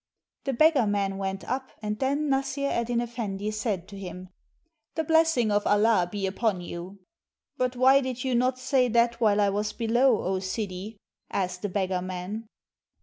[0.45, 4.29] The beggar man went up, and then Nassr Eddyn Effendi said to him:'—
[4.95, 7.01] "The blessing of Allah be upon you!"
[7.55, 10.97] "But why did you not say that while I was below, O Sidi?"
[11.29, 12.47] asked the beggar man.